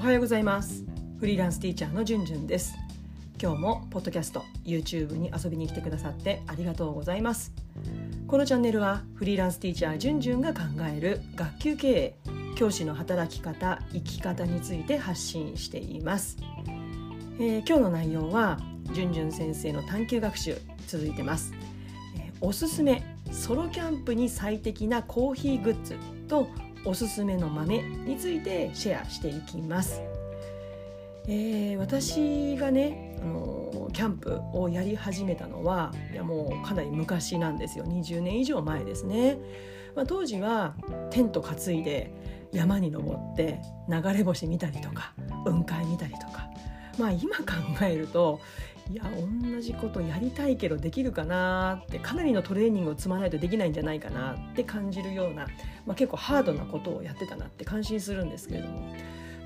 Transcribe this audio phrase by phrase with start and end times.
[0.00, 0.82] おはようございます。
[1.18, 2.74] フリーランスティーチャーのじゅんじゅんです。
[3.38, 7.52] 今日もポッドキャスト YouTube に遊びに来てくださってありがとうございます。
[8.26, 10.60] このチャンネルはフリーランスティーチャーじゅんじゅんが考
[10.90, 12.14] える学級経営
[12.56, 16.38] 教師の働き方生き方について発信しています、
[17.38, 18.58] えー、今日の内容は
[18.94, 20.56] じゅんじゅん先生の探究学習
[20.86, 21.52] 続いてます、
[22.16, 26.48] えー、おすすめソロキャンプに最適なコーヒーグッズと
[26.84, 30.02] おすすめの豆についてシェアしていきます。
[31.28, 37.84] えー、私がねあのキャンプをやり始めたのはいやもうかなり昔なんですよ。
[37.84, 39.38] 20年以上前ですね、
[39.94, 40.74] まあ、当時は
[41.10, 42.10] テント担いで
[42.52, 45.12] 山に登って流れ星見たりとか
[45.44, 46.48] 雲海見たりとか。
[46.98, 47.44] まあ今考
[47.82, 48.40] えると
[48.90, 55.46] いや同じことやりたいけどできるかなってかなりのトレーニングを積まないとできないんじゃないかなって感じるような、
[55.86, 58.80] まあ、結構ハードなことをやってたなって感心するんですけれども、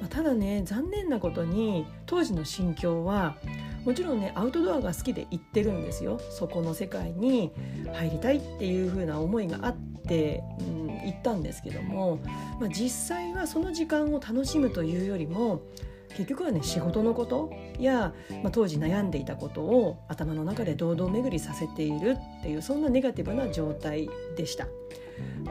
[0.00, 3.36] まあ、ただね残念なことに当時の心境は
[3.84, 6.18] もちろんねアウトドアが好きで行ってるんですよ。
[6.30, 7.52] そこの世界に
[7.92, 9.76] 入りたいっていう風な思いがあっ
[10.08, 12.18] て、うん、行ったんですけども、
[12.58, 15.60] まあ、実際はその時間を楽しむというよりも
[16.16, 18.12] 結局はね仕事のことや、
[18.42, 24.66] まあ、当時悩んでいたことを頭の中で堂々巡りさせているっていうそんなネガティブな状態でした。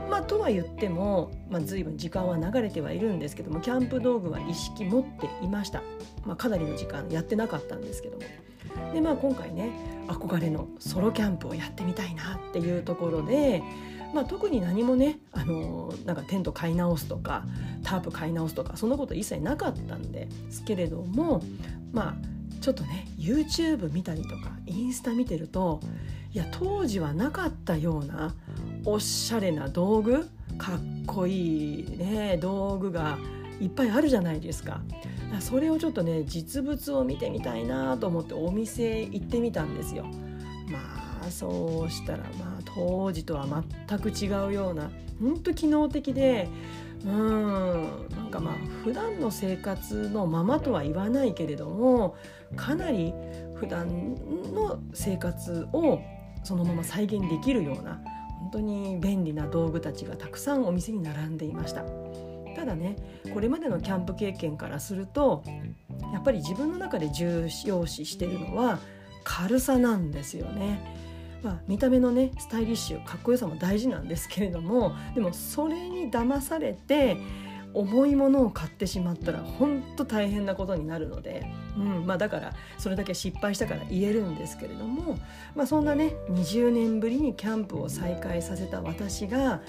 [0.09, 5.81] まあ、とは言っても、まあ、随分時間は流れてはいるんですけどもキャンプ道具は意識持っていました、
[6.25, 8.23] まあ、かなりの時間やってなかったんですけども
[8.93, 9.69] で、まあ、今回ね
[10.07, 13.63] 憧れのソロキャンプをやってみたいなっていうところで
[14.13, 17.45] まあ、特に何もねあのなんかテント買い直すとか
[17.83, 21.43] タープ買い直すとかそんなこと一切なかったんですけれども
[21.91, 22.15] まあ
[22.61, 25.81] ちょっとね YouTube 見たりとかインスタ見てると
[26.31, 28.33] いや当時はなかったような
[28.85, 33.17] おしゃれな道具かっこいいね道具が
[33.59, 34.81] いっぱいあるじゃないですか。
[35.39, 40.05] それをちょっとね実物を見てみたいなと思ってお店行ってみたんですよ。
[40.69, 40.79] ま
[41.25, 43.45] あそうしたらまあ当時とは
[43.87, 44.91] 全く違うような
[45.21, 46.49] 本当機能的で
[47.05, 48.53] うんなんかまあ
[48.83, 52.15] 普段の生活のままとは言わないけれども
[52.55, 53.13] かなり
[53.55, 54.15] 普段
[54.53, 56.01] の生活を
[56.43, 58.01] そのまま再現できるような
[58.39, 61.83] 本当に便利な道具たちがたくさんお店に並んでいました。
[62.55, 62.95] ただね
[63.33, 65.43] これまでのキャンプ経験からすると
[66.13, 68.79] やっぱり自分の中で重要視してるのは
[69.23, 71.12] 軽さなんですよね。
[71.43, 77.17] まあ、見た目のねスタイリッシュかっこよさも大事なんですけれどもでもそれに騙されて
[77.73, 81.45] 重いものを買ってしまったら本当大変なことになるので、
[81.75, 85.17] うんまあ、だからそれだけ失敗したから言えるんですけれども、
[85.55, 89.61] まあ、そんなね20年ぶりにキャンプを再開させた私が、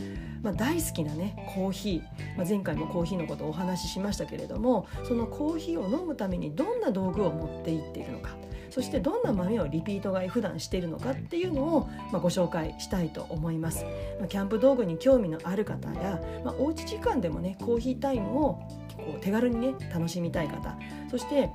[0.43, 8.37] まあ、大好きなねコーヒー、まあ、前回もコーヒーのことをお話ししましたけれどもそのコーヒーを飲むためにどんな道具を持っていっているのか。
[8.75, 13.85] そしてどんな豆をリピート買い普段しているのかっていうのを、まあ、ご紹介したいと思います、
[14.19, 18.55] まあ、キャンプ道具に興味のある方や、まあ、おうち時間でもねコーヒータイムを
[18.97, 20.77] こう手軽にね楽しみたい方。
[21.09, 21.51] そして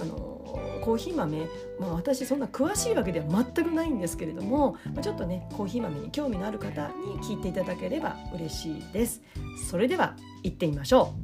[0.00, 0.16] あの
[0.82, 1.46] コーヒー豆、
[1.78, 9.22] まあ、私そんな詳しいわけでは全くないんですけれども、まあ、ちょっとねコーヒー豆に興味のある方に聞いていただければ嬉しいです。
[9.70, 11.14] それでは行ってみましょ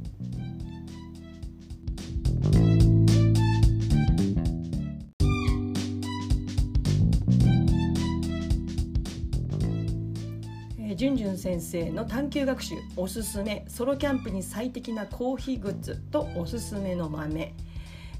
[11.01, 17.55] じゅんじゅん先生の探究学習おすすめソロキャンプに最適なコーヒーグッズとおすすめの豆、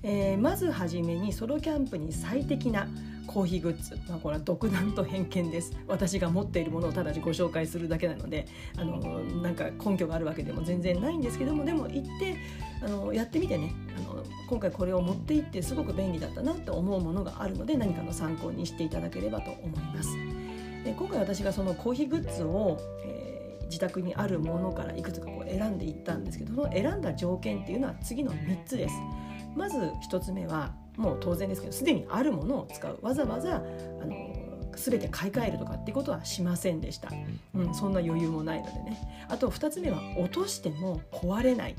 [0.01, 2.87] えー、まずはじめにソロキャンプに最適な
[3.27, 5.77] コーヒーグッズ、まあ、これは独断と偏見です。
[5.87, 8.97] 私が持っているものをただご紹介するだけなのであの
[9.43, 12.35] なんか根拠があるわけでも全然ないんですけどもでも行って
[12.83, 13.75] あのやってみてね。
[13.95, 20.09] あの今回これを持って行ってすごく便利だったなと思うものがあるので何かの参考にしていただければと思います。
[20.83, 28.95] で今回私がそのコーヒーグッズを、えー、自宅にあるものからいくつかこう選んでいったんですけどその選んだ条件っていうのは次の3つです。
[29.55, 29.77] まず
[30.09, 32.97] 1つ目はもう当然ですけどすでにあるものを使う。
[33.01, 34.15] わざわざあの
[34.75, 37.09] 全て買い替えるとかっていうことはしませんでした、
[37.53, 39.25] うん、そんな余裕もないのでね。
[39.29, 41.75] あと2つ目は落としても壊れない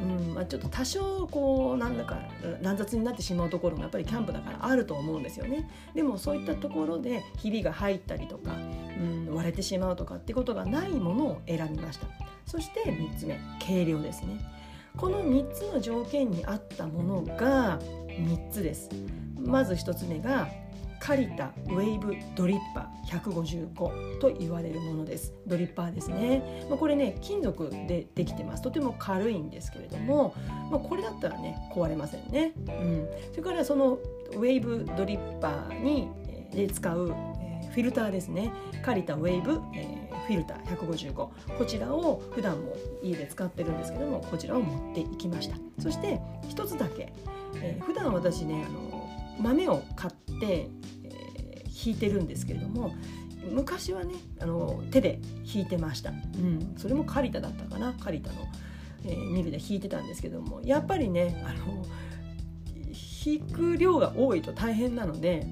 [0.00, 2.18] うんまあ、ちょっと多少こうなんだか
[2.62, 5.68] 乱雑になってしまうところもやっぱりキャンプだからあると思うんですよね。
[5.94, 12.06] でもそういったところでひびが入ったりとか、うん、割れてしまうとかってことがないものを選びました。
[12.46, 14.40] そして3つ目軽量ですね。
[14.96, 18.88] この3つの条件に合ったものが3つです。
[19.38, 20.48] まず1つ目が
[21.00, 25.32] カリタウェイブドリッパー155と言われるものです。
[25.46, 28.62] ドリッパーですね、まあ、これね金属でできてます。
[28.62, 30.34] とても軽いんですけれども、
[30.70, 33.98] まあ、これだったらね壊れませんね、うん、それからその
[34.34, 36.08] ウェイブドリッパーに
[36.52, 38.52] で使う、え、フィルターですね。
[38.84, 41.32] カリタウェイブ、えー、フィルター155こ
[41.66, 45.56] ちらを普段も家で使ってるんですけどもこちらを持っていきました。
[45.80, 47.12] そして一つだけ、
[47.56, 48.99] えー、普段私ねあの
[49.40, 50.68] 豆を買って、
[51.04, 52.94] えー、引いてるんですけれども
[53.50, 58.46] 昔はねあの手で引いてました、うん、それもカリタだったかなカリタの、
[59.04, 61.84] えー、ミルで引いてたんですけどもやっぱりねあの
[63.24, 65.46] 引く量が多いと大変なので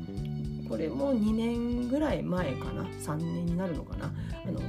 [0.68, 4.12] これも2年ぐらい前かな3年になるのかな
[4.46, 4.60] あの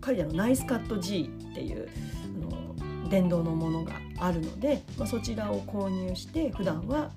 [0.00, 1.88] カリタのナイスカット G っていう
[2.24, 7.10] あの電動のものがあるので、まあ、そちらを購入して普段は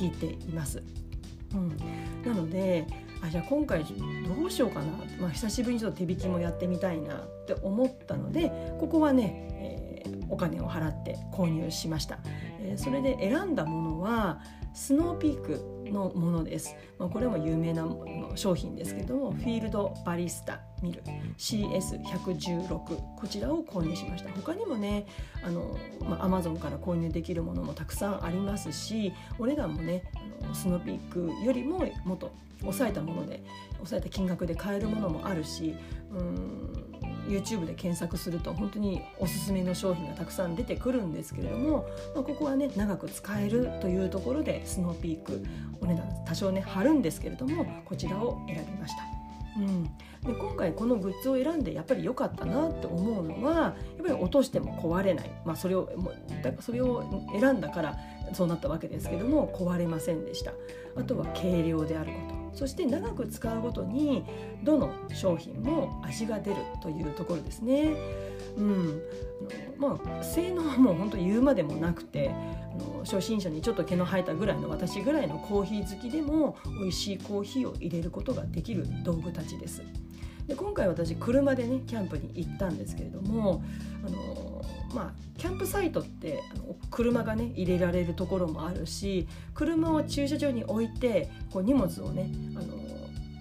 [0.00, 0.82] 引いています。
[1.54, 1.76] うん、
[2.24, 2.86] なので
[3.22, 4.86] あじゃあ今回どうしようかな、
[5.20, 7.26] まあ、久しぶりにちょっと手引きもやってみたいな。
[7.54, 12.18] って思ったのでここはね、えー、お金を払って購入しました、
[12.60, 14.40] えー、それで選んだものは
[14.74, 17.88] スノーピークのものです、まあ、これも有名な
[18.34, 21.02] 商品ですけどもフィールドバリスタミル。
[21.38, 24.30] CS116 こちらを購入しました。
[24.30, 25.06] 他にもね
[25.42, 30.04] あの、まあ、Amazon から購入できるものもたくさんありますしお値段もね
[30.52, 32.30] スノーピークよりももっと
[32.60, 33.42] 抑えたもので
[33.74, 35.74] 抑えた金額で買えるものもあるし
[36.12, 36.88] うん
[37.28, 45.44] YouTube で検索すると本当におすすめの商品がたくさん出てくるんですけれども、まあ、ここはね長く使えるというところでスノーピーク
[45.80, 49.02] お値段多少ね張るんですけれどもこちらを選びました。
[49.58, 49.90] うん、で
[50.38, 56.12] 今回このグッズを選んでやっぱり良かったなって思うのはやっぱり落としても壊れない、まあ、それをも
[56.42, 57.96] だそれを選んだから
[58.34, 60.52] そうなったわけですけども壊れませんでした。
[60.96, 62.37] あとは軽量であること。
[62.58, 64.24] そして長く使うごとに
[64.64, 67.94] どの商品も味が出るというところですね。
[68.56, 69.00] うん、
[69.78, 79.84] まあ性能はもう本当言うまでもなくてあの初心者にちょっと毛の生えたぐらいの私ぐらいのコーヒー好きでも美味しいコーヒーを入れることができる道具たちです。
[80.48, 83.62] で今回私車でねキャンプに行ったんですけれども
[84.04, 84.64] あの
[84.94, 92.66] まあキャンプサイトってあの車がね入れられるところもあるし車を駐車場に置いてこう荷物をねあの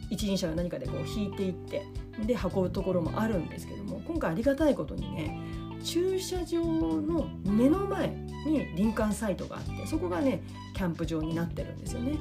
[0.09, 1.85] 一輪車の何かでこう引いていって
[2.25, 5.39] で運ぶところもあるんですけども今回ありがたいことにね
[5.83, 8.09] 駐車場の目の前
[8.45, 10.41] に林間サイトがあってそこがね
[10.73, 12.17] キャンプ場になってるんですよね。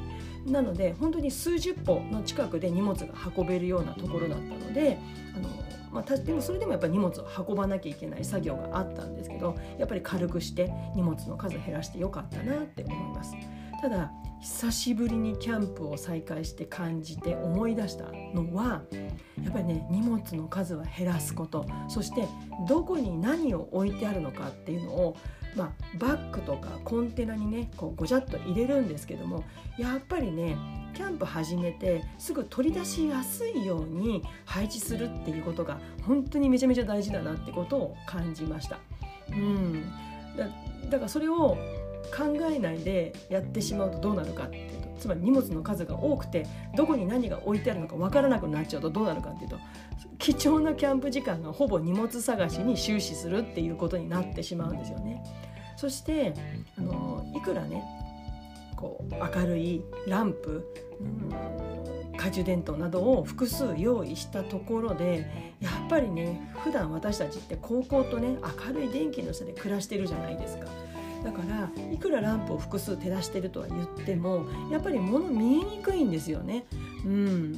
[0.46, 4.98] なので本当に数十歩の近くで荷物が運べるようなところだったので
[5.36, 5.48] あの
[5.92, 13.34] まあ、でもそれでもやっぱり荷物を運ばなきゃいけない作業があったんですけどやっぱり軽くして荷物の数減らしてよかったなって思います
[13.80, 18.04] ただ久しぶりにキャンプを再開して感じて思い出した
[18.34, 18.82] のは
[19.42, 22.26] やっぱりね荷物の数は減らすことそして
[22.68, 25.16] どこに何を置いてあるのかっていうのを
[25.56, 29.42] まあ、バッグとかコンテナにねこうごちゃっと入れるんですけども
[29.78, 30.54] やっぱりね
[30.94, 38.78] キャンプ始めてすぐ取り出しやすいように配置するっていうことが本当にめちゃめちゃ大事だなってことを感じました。
[39.30, 39.82] うん
[40.36, 40.48] だ
[40.90, 41.56] だからそれを
[42.06, 49.58] 考えないでやってしまうとどうなるかっていうとつまり荷物の数が多くてどこに何が置いてあるのか分からなくなっちゃうとどうなるかっていうと
[50.18, 55.22] 貴重なキャンプ時間がほぼ荷物探しに終始するっていうことになってしまうんですよね。
[55.76, 56.32] そして
[56.78, 57.84] あのいくらね
[58.76, 60.66] こう明るいランプ、
[61.00, 61.30] うん、
[62.12, 70.66] 懐中電灯などを複数用意したところでやっぱりね普段私たちって高校とね明るい電気の下で暮らしてるじゃないですか。
[71.24, 76.64] だからいくらランプを複数照らしてるとは言ってもやっぱり物見えにくいんですよね。
[77.04, 77.54] うん、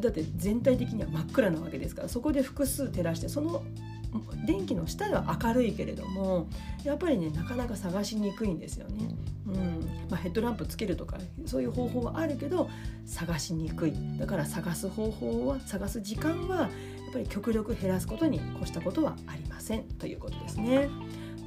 [0.00, 3.62] だって全体的には真っ暗なわけですからそこで複数照らしてその
[4.46, 6.48] 電気の下では明るいけれども
[6.84, 9.08] やっぱりねなかなか探しにくいんですよね。
[9.46, 9.54] うん
[10.10, 12.68] まあ、ヘッドランプつけるとかそういう方法はあるけど
[13.06, 20.88] 探しにくいだから探す方法は探す時間はやっぱり極力減らすことに越したことはありませんということですね。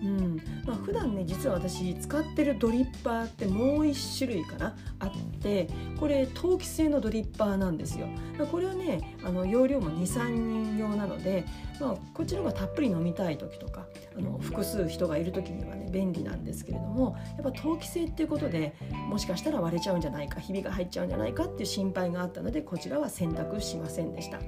[0.01, 0.41] うん。
[0.65, 5.67] まあ、普段ね実は私使ってるドリッパーってもう1種類かなあって
[6.00, 8.08] これ陶器製のドリッパーなんですよ。
[8.51, 11.46] これはねあの容量も23人用なので、
[11.79, 13.86] まあ、こっちの方がたっぷり飲みたい時とか
[14.17, 18.75] あの複数人がいる時にはね便利なんですけれどもやっぱ陶器製っていうことで
[19.10, 24.39] もしかしたら割れちゃうんじゃないかひびが入っちゃうんじゃないかっていう心配があったのでこちらは選択しませんでした。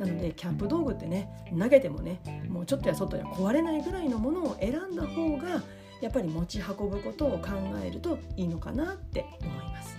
[0.00, 5.62] なのでキャンプ道具ってね投げてもねもうちょっとや外や壊れないぐらいのものを選んだ方が
[6.00, 7.48] やっぱり持ち運ぶことを考
[7.84, 9.96] えるといいのかなって思います。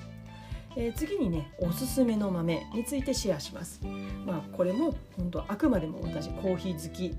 [0.76, 3.80] えー、次にねおすすめの豆についてシェアします。
[4.26, 7.16] まあ、これも本当あくまでも私コーヒー好き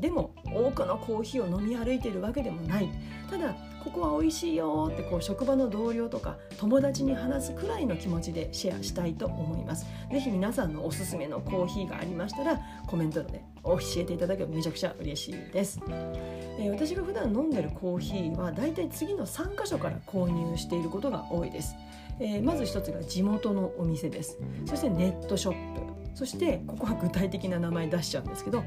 [0.00, 2.88] でも多くのコーヒーを飲み歩いているわけでもない。
[3.30, 9.86] ただここは美味しいよってこう職場の同僚とか友達に話すくらいの気持ちでシェアしたいと思います。
[10.10, 21.74] 是非皆さんのおすすめのコーヒーがありましたらコメントで教えていただければめちゃくちゃ嬉しいです、えー、私が普段飲んでるコーヒーはだいたい次の3箇所から購入していることが多いです、
[22.20, 24.38] えー、まず一つが地元のお店です。
[24.66, 26.03] そしてネットショップ。
[26.14, 28.64] そしてここは具体的な名前出しちゃうんですけど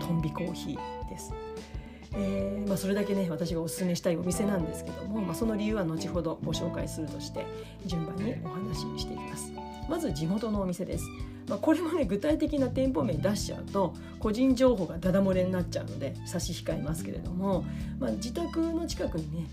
[0.00, 1.32] トンビコーヒーです。
[2.14, 7.46] えーまあ、それだけね私がおすすめしたいお店なんですけども、まあ、その理由は後ほどご紹介するとして
[7.84, 9.52] 順番にお話ししていきます。
[9.88, 11.04] まず地元のお店です、
[11.48, 17.64] まあ、これもね具体的な店舗名出しちゃうと個人情報がダダ漏れになっちゃうので差し控えますけれども、
[17.98, 19.46] まあ、自宅の近くにね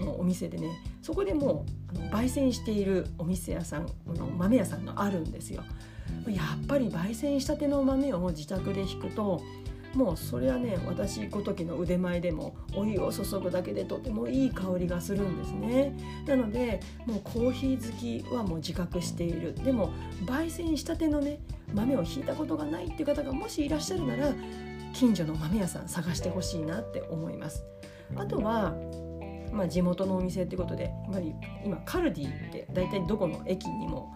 [0.00, 0.70] のお店でね
[1.02, 5.62] そこでもうあの焙煎しているお店屋さんの豆屋さんがあるんですよ。
[6.28, 9.40] やっぱり焙煎したての豆を自宅で引くと
[9.94, 15.92] もうそれはね私ごときの腕前でもお湯を注ぐだけでとてもいい香りがするんですね。
[16.26, 19.54] なのでもうコーヒー好きはもう自覚している。
[19.54, 19.90] でも
[20.26, 21.40] 焙煎したてのね
[21.74, 24.32] 豆をひいたことがないっていう方がもしいらっしゃるなら
[24.92, 27.64] 近所の豆屋さん探してほしいなって思います。
[28.16, 28.74] あとは
[29.52, 31.34] まあ、地元のお店ってことでやっぱり
[31.64, 34.14] 今カルディって大体どこの駅にも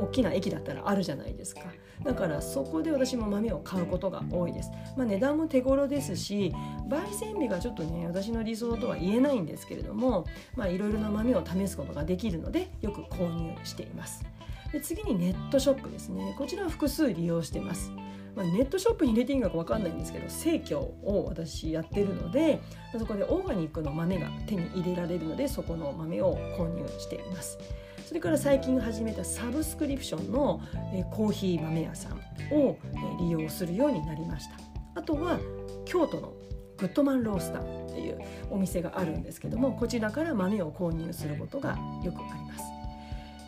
[0.00, 1.62] 大きな駅だったらあるじゃないですか。
[2.04, 6.52] だからそこで私も豆を買うことが多いです、まあ、値段も手頃ですし
[6.88, 14.24] 焙煎日がちょっとね私の理想とは言えないんですけれどもいろいろな豆を試すことができるのでよく購入しています。
[14.72, 16.34] で次にネットショップですね。
[16.38, 17.92] こちらは複数利用してます。
[18.34, 22.60] まあ、ネットショップに入れていいのか分かんないんですけど生協を私やってるので
[22.98, 27.58] そこでオーガニックの豆が手に入れられるのでそこの豆を購入しています。
[28.06, 30.60] それから最近始めたサブスクリプションの、
[30.92, 32.12] えコーヒー豆屋さん
[32.52, 34.56] を、え利用するようになりました
[34.94, 35.38] あとは
[35.84, 36.32] 京都の
[36.78, 42.64] グッドマンロースターっていうお店があるんですけどもこちらから豆を購入することがよくあります。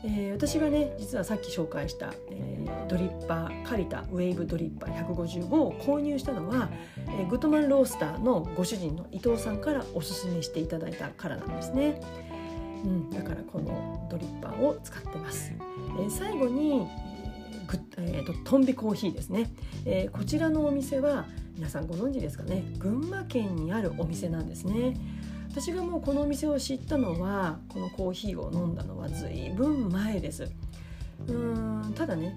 [0.07, 6.69] えー、私がね実はさっき紹介した、えー、ドリッパーカリタウェーブドリッパー155を購入したのは、
[6.99, 12.01] えー、グッドマンロースターのご主人の伊藤さんからおすすめしていただいたからなんですね。
[12.85, 15.53] うん、だからこのドリッパーを使ってます。
[15.99, 16.87] えー、最後に
[17.67, 19.51] グえーと、トンビコーヒーですね、
[19.87, 21.25] えー、こちらのお店は
[21.57, 22.63] 皆さんご存知ですかね。
[22.79, 24.95] 群馬県にあるお店なんですね。
[25.51, 30.51] 私がもうこのお店を知ったのはこのコーヒーを飲んだのはずいぶん前です。
[31.29, 32.37] うんただね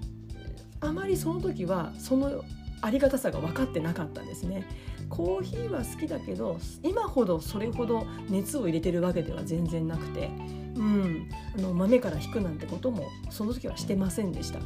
[0.80, 2.44] あまりその時はその
[2.80, 4.64] ありがたさが分かってなかったんですね
[5.08, 10.30] コーヒーは好きだけど今ほどそれほど熱を入れてるわけでは全然なくて、
[10.76, 14.60] うん、あの豆から引くなんてこともその時はしてませんでした、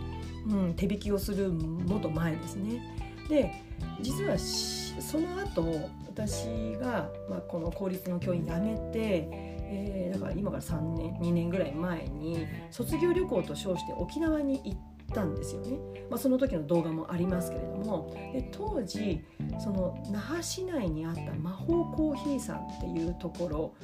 [0.48, 2.82] うん、手引きをするもっと前ですね。
[3.28, 3.62] で
[4.00, 6.46] 実はその後私
[6.78, 15.78] が、まあ、この公立の教員辞めて、えー、だから今から3年2年ぐらい前に卒業旅行と称して沖縄に行ってったんですよね、
[16.10, 18.10] まあ、その時の動画もありますけれども。
[18.32, 19.22] で当時
[19.58, 23.74] その那覇市内にあった魔法コーヒーさんっていうところ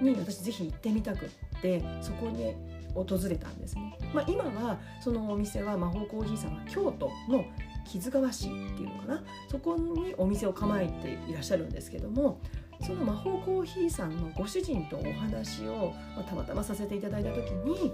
[0.00, 1.28] に私ぜひ行ってみたくっ
[1.62, 2.56] てそこで
[2.94, 7.44] 訪れたんですね、まあ、今はそのお店は魔法コーヒーさんは京都の
[7.86, 9.24] 木津川市っていうのかな。
[9.48, 12.40] そこにお店を構えていらっしゃるんですけども
[12.84, 17.92] その魔法コーヒーさんのご主人とお話を、まあ、たまたまさせていただいた時に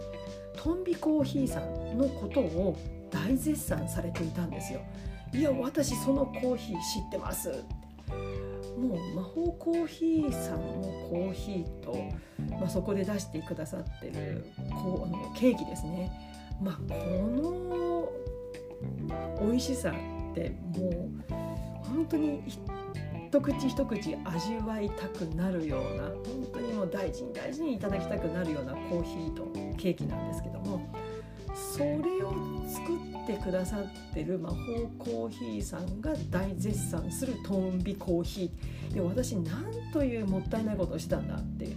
[0.56, 2.76] トンビコーヒーさんのことを
[3.10, 4.80] 大絶賛されていたんですよ。
[5.32, 7.50] いや私そのコーヒー知ってます
[8.78, 11.94] もう魔法コーヒーさんのコーヒーと、
[12.58, 16.10] まあ、そこで出してくださってるこうあのケーキですね、
[16.62, 18.08] まあ、この
[19.42, 21.34] 美味しさってもう
[21.84, 22.42] 本当に
[23.28, 29.42] 一口一口味わいたくなるような本当にもう大事に大事にいただきたくなるようなコーヒーと
[29.76, 30.80] ケーキなんですけども
[31.54, 31.90] それ
[32.24, 32.32] を
[32.66, 34.56] 作ってくださってる魔法
[34.98, 41.76] コーヒーさんが大絶賛するトンビコーヒーで私なんというもったいないことをしたんだって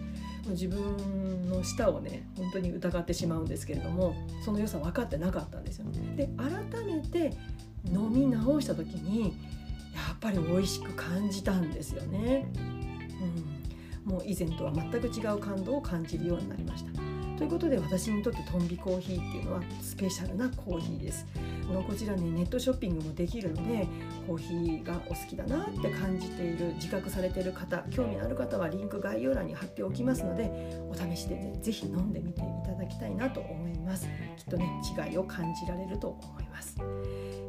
[0.51, 4.15] 自分の舌をね本当に疑ってしまうんですけれども
[4.45, 5.85] その良さ分かってなかったんですよ。
[6.15, 7.33] で改めて
[7.91, 9.33] 飲み直した時に
[10.21, 12.45] ぱり美味しく感じたんですよね。
[14.05, 16.91] うん、もう以前とは全く違う感動を感じるようになりました。
[17.37, 21.25] ということで私にとってトンビコーヒーっていうのはスペシャルなコーヒーです。
[21.71, 23.87] のこちらにネットショッピングもできるので
[24.27, 30.51] コーヒーがお好きだなって感じている自覚されている方興味のある方はリンク概要欄に貼っておきますので
[30.89, 34.07] お試しでね是非飲んでみていただきたいなと思います。
[34.37, 34.69] きっとね
[35.09, 36.77] 違いを感じられると思います、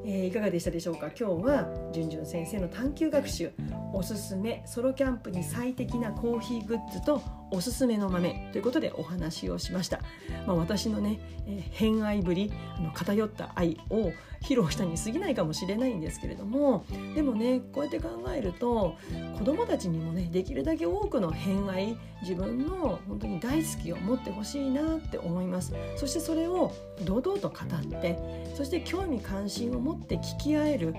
[0.04, 1.10] えー、いかがでしたでしょうか？
[1.18, 3.50] 今日はじゅんじゅん先生の探究学習
[3.92, 10.00] おすすめソロキャンプに最適なコーヒーグッズとおすすめの豆ということでお話をしました、
[10.46, 18.96] まあ、私のね、えー、偏愛ぶりあの偏った愛を披露したに過ぎないかもしれないんですけれどもでもねこうやって考えると
[19.38, 25.74] 子どもたちにもねできるだけ多くの偏愛自分の本当に大好きを持ってほしいなって思います。
[25.96, 26.72] そしてそれを
[27.04, 28.18] 堂々と語って
[28.56, 30.94] そして興味関心を持って聞き合える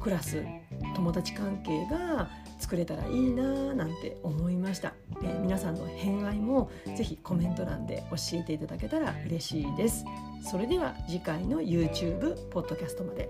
[0.00, 0.42] クラス
[0.92, 10.04] 友達関係が作れたらいいななんて思いました、えー、皆さんの偏愛もぜひコメント欄で教えていただけたら嬉しいです。
[10.42, 13.28] それでは次回の YouTube ポッドキャストまで。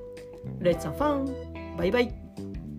[0.60, 1.76] Let's have fun!
[1.76, 2.71] バイバイ。